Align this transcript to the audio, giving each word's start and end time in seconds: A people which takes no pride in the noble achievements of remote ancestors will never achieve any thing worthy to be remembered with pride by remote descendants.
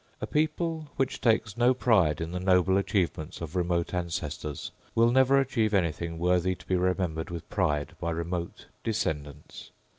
A 0.19 0.25
people 0.25 0.89
which 0.95 1.21
takes 1.21 1.55
no 1.55 1.75
pride 1.75 2.21
in 2.21 2.31
the 2.31 2.39
noble 2.39 2.75
achievements 2.75 3.39
of 3.39 3.55
remote 3.55 3.93
ancestors 3.93 4.71
will 4.95 5.11
never 5.11 5.39
achieve 5.39 5.75
any 5.75 5.91
thing 5.91 6.17
worthy 6.17 6.55
to 6.55 6.65
be 6.65 6.75
remembered 6.75 7.29
with 7.29 7.47
pride 7.51 7.93
by 7.99 8.09
remote 8.09 8.65
descendants. 8.83 9.69